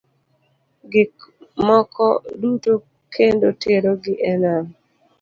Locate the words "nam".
4.43-4.65